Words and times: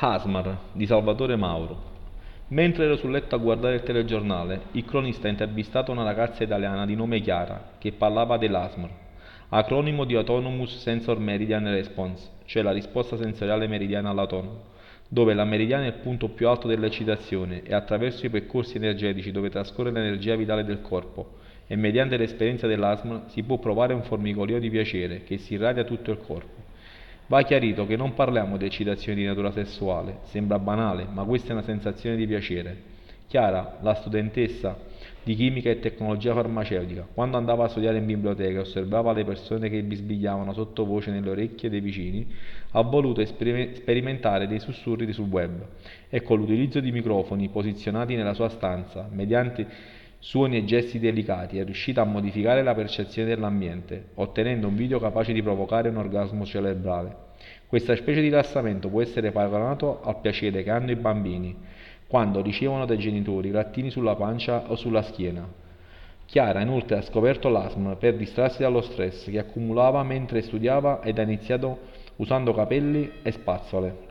Asmar 0.00 0.56
di 0.70 0.86
Salvatore 0.86 1.34
Mauro. 1.34 1.76
Mentre 2.48 2.84
ero 2.84 2.94
sul 2.94 3.10
letto 3.10 3.34
a 3.34 3.38
guardare 3.38 3.74
il 3.74 3.82
telegiornale, 3.82 4.66
il 4.72 4.84
cronista 4.84 5.26
ha 5.26 5.30
intervistato 5.30 5.90
una 5.90 6.04
ragazza 6.04 6.44
italiana 6.44 6.86
di 6.86 6.94
nome 6.94 7.20
Chiara 7.20 7.72
che 7.78 7.90
parlava 7.90 8.38
dell'ASMR, 8.38 8.88
acronimo 9.48 10.04
di 10.04 10.14
Autonomous 10.14 10.78
Sensor 10.78 11.18
Meridian 11.18 11.64
Response, 11.64 12.28
cioè 12.44 12.62
la 12.62 12.70
risposta 12.70 13.16
sensoriale 13.16 13.66
meridiana 13.66 14.10
all'autonomo, 14.10 14.66
dove 15.08 15.34
la 15.34 15.44
meridiana 15.44 15.82
è 15.82 15.88
il 15.88 15.94
punto 15.94 16.28
più 16.28 16.46
alto 16.46 16.68
dell'eccitazione 16.68 17.64
e 17.64 17.74
attraverso 17.74 18.24
i 18.24 18.30
percorsi 18.30 18.76
energetici 18.76 19.32
dove 19.32 19.50
trascorre 19.50 19.90
l'energia 19.90 20.36
vitale 20.36 20.62
del 20.62 20.80
corpo 20.80 21.38
e 21.66 21.74
mediante 21.74 22.16
l'esperienza 22.16 22.68
dell'ASMR 22.68 23.22
si 23.26 23.42
può 23.42 23.58
provare 23.58 23.94
un 23.94 24.04
formicolio 24.04 24.60
di 24.60 24.70
piacere 24.70 25.24
che 25.24 25.38
si 25.38 25.54
irradia 25.54 25.82
tutto 25.82 26.12
il 26.12 26.18
corpo. 26.18 26.57
Va 27.30 27.42
chiarito 27.42 27.84
che 27.86 27.94
non 27.94 28.14
parliamo 28.14 28.56
di 28.56 28.64
eccitazione 28.64 29.18
di 29.18 29.26
natura 29.26 29.52
sessuale, 29.52 30.20
sembra 30.22 30.58
banale, 30.58 31.06
ma 31.12 31.24
questa 31.24 31.50
è 31.50 31.52
una 31.52 31.62
sensazione 31.62 32.16
di 32.16 32.26
piacere. 32.26 32.74
Chiara, 33.26 33.76
la 33.82 33.92
studentessa 33.92 34.78
di 35.22 35.34
chimica 35.34 35.68
e 35.68 35.78
tecnologia 35.78 36.32
farmaceutica, 36.32 37.06
quando 37.12 37.36
andava 37.36 37.66
a 37.66 37.68
studiare 37.68 37.98
in 37.98 38.06
biblioteca 38.06 38.60
e 38.60 38.62
osservava 38.62 39.12
le 39.12 39.26
persone 39.26 39.68
che 39.68 39.82
bisbigliavano 39.82 40.54
sottovoce 40.54 41.10
nelle 41.10 41.28
orecchie 41.28 41.68
dei 41.68 41.80
vicini, 41.80 42.26
ha 42.70 42.80
voluto 42.80 43.22
sperimentare 43.26 44.48
dei 44.48 44.58
sussurri 44.58 45.12
sul 45.12 45.28
web 45.28 45.66
e 46.08 46.22
con 46.22 46.38
l'utilizzo 46.38 46.80
di 46.80 46.90
microfoni 46.92 47.50
posizionati 47.50 48.16
nella 48.16 48.32
sua 48.32 48.48
stanza, 48.48 49.06
mediante 49.12 49.66
suoni 50.18 50.56
e 50.56 50.64
gesti 50.64 50.98
delicati, 50.98 51.58
è 51.58 51.64
riuscita 51.64 52.02
a 52.02 52.04
modificare 52.04 52.62
la 52.62 52.74
percezione 52.74 53.28
dell'ambiente, 53.28 54.08
ottenendo 54.14 54.66
un 54.66 54.74
video 54.74 54.98
capace 54.98 55.32
di 55.32 55.42
provocare 55.42 55.88
un 55.88 55.96
orgasmo 55.96 56.44
cerebrale. 56.44 57.26
Questa 57.66 57.94
specie 57.94 58.20
di 58.20 58.28
rilassamento 58.28 58.88
può 58.88 59.00
essere 59.00 59.30
paragonato 59.30 60.00
al 60.02 60.20
piacere 60.20 60.62
che 60.62 60.70
hanno 60.70 60.90
i 60.90 60.96
bambini 60.96 61.56
quando 62.06 62.40
ricevono 62.40 62.86
dai 62.86 62.98
genitori 62.98 63.50
grattini 63.50 63.90
sulla 63.90 64.16
pancia 64.16 64.64
o 64.70 64.74
sulla 64.74 65.02
schiena. 65.02 65.46
Chiara 66.24 66.60
inoltre 66.60 66.96
ha 66.96 67.02
scoperto 67.02 67.48
l'asma 67.48 67.96
per 67.96 68.16
distrarsi 68.16 68.62
dallo 68.62 68.80
stress 68.80 69.30
che 69.30 69.38
accumulava 69.38 70.02
mentre 70.02 70.42
studiava 70.42 71.02
ed 71.02 71.18
ha 71.18 71.22
iniziato 71.22 71.78
usando 72.16 72.52
capelli 72.52 73.10
e 73.22 73.30
spazzole 73.30 74.07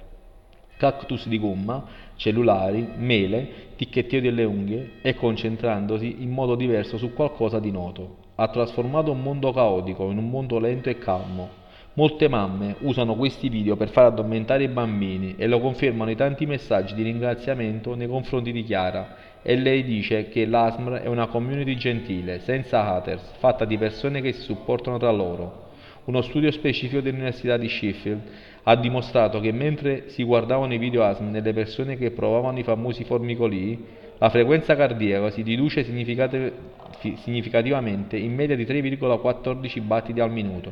cactus 0.78 1.28
di 1.28 1.40
gomma, 1.40 1.84
cellulari, 2.16 2.88
mele, 2.98 3.50
ticchettio 3.76 4.22
delle 4.22 4.44
unghie 4.44 4.92
e 5.02 5.16
concentrandosi 5.16 6.18
in 6.20 6.30
modo 6.30 6.56
diverso 6.56 6.98
su 6.98 7.14
qualcosa 7.14 7.60
di 7.60 7.72
noto. 7.72 8.26
Ha 8.36 8.48
trasformato 8.48 9.12
un 9.12 9.22
mondo 9.22 9.52
caotico 9.52 10.10
in 10.10 10.18
un 10.18 10.30
mondo 10.30 10.60
lento 10.60 10.90
e 10.90 10.98
calmo. 10.98 11.66
Molte 11.94 12.28
mamme 12.28 12.76
usano 12.82 13.16
questi 13.16 13.50
video 13.50 13.76
per 13.76 13.90
far 13.90 14.06
addormentare 14.06 14.64
i 14.64 14.68
bambini 14.68 15.34
e 15.36 15.48
lo 15.48 15.60
confermano 15.60 16.12
i 16.12 16.16
tanti 16.16 16.46
messaggi 16.46 16.94
di 16.94 17.02
ringraziamento 17.02 17.96
nei 17.96 18.08
confronti 18.08 18.52
di 18.52 18.64
Chiara 18.64 19.16
e 19.42 19.56
lei 19.56 19.84
dice 19.84 20.30
che 20.30 20.46
l'ASMR 20.46 21.02
è 21.02 21.08
una 21.08 21.26
community 21.26 21.76
gentile, 21.76 22.40
senza 22.40 22.86
haters, 22.94 23.32
fatta 23.40 23.66
di 23.66 23.80
persone 23.80 24.22
che 24.22 24.34
si 24.34 24.42
supportano 24.42 24.98
tra 24.98 25.10
loro. 25.10 25.67
Uno 26.08 26.22
studio 26.22 26.50
specifico 26.52 27.02
dell'Università 27.02 27.58
di 27.58 27.68
Sheffield 27.68 28.22
ha 28.64 28.78
dimostrato 28.78 29.42
che 29.42 29.52
mentre 29.52 30.08
si 30.08 30.24
guardavano 30.24 30.74
i 30.74 30.78
video 30.78 31.04
ASM 31.04 31.32
nelle 31.32 31.52
persone 31.52 31.98
che 31.98 32.12
provavano 32.12 32.60
i 32.60 32.64
famosi 32.64 33.04
formicolii, 33.04 33.86
la 34.18 34.30
frequenza 34.30 34.78
cardiaca 34.78 35.30
si 35.32 35.42
riduce 35.42 35.84
significativamente 35.84 38.16
in 38.16 38.34
media 38.34 38.56
di 38.56 38.64
3,14 38.64 39.82
battiti 39.82 40.22
al 40.22 40.32
minuto 40.32 40.72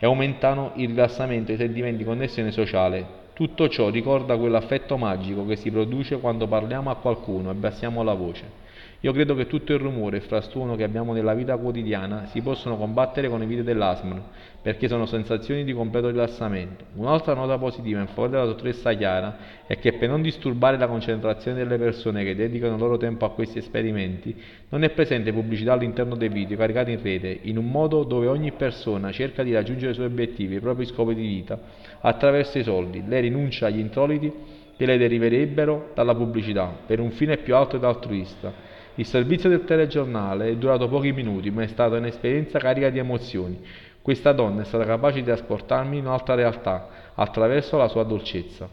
e 0.00 0.06
aumentano 0.06 0.72
il 0.74 0.88
rilassamento 0.88 1.52
e 1.52 1.54
i 1.54 1.58
sentimenti 1.58 1.98
di 1.98 2.04
connessione 2.04 2.50
sociale. 2.50 3.06
Tutto 3.34 3.68
ciò 3.68 3.88
ricorda 3.88 4.36
quell'affetto 4.36 4.96
magico 4.96 5.46
che 5.46 5.54
si 5.54 5.70
produce 5.70 6.18
quando 6.18 6.48
parliamo 6.48 6.90
a 6.90 6.96
qualcuno 6.96 7.50
e 7.50 7.52
abbassiamo 7.52 8.02
la 8.02 8.14
voce. 8.14 8.70
Io 9.00 9.12
credo 9.12 9.34
che 9.34 9.46
tutto 9.46 9.72
il 9.72 9.80
rumore 9.80 10.18
e 10.18 10.20
frastuono 10.20 10.76
che 10.76 10.84
abbiamo 10.84 11.12
nella 11.12 11.34
vita 11.34 11.56
quotidiana 11.56 12.26
si 12.26 12.40
possono 12.40 12.76
combattere 12.76 13.28
con 13.28 13.42
i 13.42 13.46
video 13.46 13.64
dell'ASMR, 13.64 14.22
perché 14.62 14.86
sono 14.86 15.06
sensazioni 15.06 15.64
di 15.64 15.72
completo 15.72 16.08
rilassamento. 16.08 16.84
Un'altra 16.94 17.34
nota 17.34 17.58
positiva 17.58 18.00
in 18.00 18.06
favore 18.06 18.30
della 18.30 18.44
dottoressa 18.44 18.92
Chiara 18.92 19.36
è 19.66 19.76
che 19.80 19.94
per 19.94 20.08
non 20.08 20.22
disturbare 20.22 20.78
la 20.78 20.86
concentrazione 20.86 21.58
delle 21.58 21.78
persone 21.78 22.22
che 22.22 22.36
dedicano 22.36 22.74
il 22.74 22.80
loro 22.80 22.96
tempo 22.96 23.24
a 23.24 23.32
questi 23.32 23.58
esperimenti, 23.58 24.40
non 24.68 24.84
è 24.84 24.90
presente 24.90 25.32
pubblicità 25.32 25.72
all'interno 25.72 26.14
dei 26.14 26.28
video 26.28 26.56
caricati 26.56 26.92
in 26.92 27.02
rete, 27.02 27.40
in 27.42 27.58
un 27.58 27.68
modo 27.68 28.04
dove 28.04 28.28
ogni 28.28 28.52
persona 28.52 29.10
cerca 29.10 29.42
di 29.42 29.52
raggiungere 29.52 29.90
i 29.90 29.94
suoi 29.94 30.06
obiettivi 30.06 30.54
e 30.54 30.58
i 30.58 30.60
propri 30.60 30.86
scopi 30.86 31.16
di 31.16 31.26
vita 31.26 31.58
attraverso 32.00 32.56
i 32.58 32.62
soldi. 32.62 33.02
Lei 33.04 33.22
rinuncia 33.22 33.66
agli 33.66 33.80
introiti 33.80 34.60
che 34.82 34.86
le 34.86 34.98
deriverebbero 34.98 35.90
dalla 35.94 36.14
pubblicità 36.14 36.74
per 36.84 36.98
un 36.98 37.12
fine 37.12 37.36
più 37.36 37.54
alto 37.54 37.76
ed 37.76 37.84
altruista 37.84 38.70
il 38.96 39.06
servizio 39.06 39.48
del 39.48 39.64
telegiornale 39.64 40.48
è 40.48 40.56
durato 40.56 40.86
pochi 40.86 41.12
minuti, 41.12 41.50
ma 41.50 41.62
è 41.62 41.66
stata 41.66 41.96
un'esperienza 41.96 42.58
carica 42.58 42.90
di 42.90 42.98
emozioni. 42.98 43.58
Questa 44.02 44.32
donna 44.32 44.60
è 44.60 44.64
stata 44.66 44.84
capace 44.84 45.20
di 45.20 45.24
trasportarmi 45.24 45.96
in 45.96 46.04
un'altra 46.04 46.34
realtà 46.34 46.88
attraverso 47.14 47.78
la 47.78 47.88
sua 47.88 48.02
dolcezza. 48.02 48.68